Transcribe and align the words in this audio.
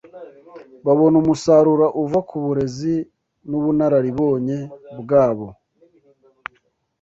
babona 0.85 1.15
umusaruro 1.23 1.87
uva 2.03 2.19
ku 2.27 2.35
burezi 2.43 2.95
n’ubunararibonye 3.49 4.57
bwabo 5.01 5.47